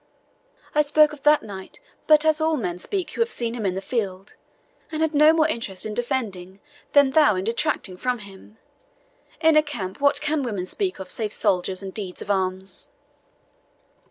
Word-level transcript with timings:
I 0.73 0.81
spoke 0.81 1.13
of 1.13 1.21
that 1.21 1.43
knight 1.43 1.79
but 2.07 2.25
as 2.25 2.41
all 2.41 2.57
men 2.57 2.79
speak 2.79 3.11
who 3.11 3.21
have 3.21 3.29
seen 3.29 3.53
him 3.53 3.67
in 3.67 3.75
the 3.75 3.83
field, 3.83 4.35
and 4.91 5.03
had 5.03 5.13
no 5.13 5.31
more 5.31 5.47
interest 5.47 5.85
in 5.85 5.93
defending 5.93 6.59
than 6.93 7.11
thou 7.11 7.35
in 7.35 7.43
detracting 7.43 7.97
from 7.97 8.17
him. 8.17 8.57
In 9.41 9.55
a 9.55 9.61
camp, 9.61 10.01
what 10.01 10.19
can 10.19 10.41
women 10.41 10.65
speak 10.65 10.97
of 10.97 11.11
save 11.11 11.31
soldiers 11.31 11.83
and 11.83 11.93
deeds 11.93 12.23
of 12.23 12.31
arms?" 12.31 12.89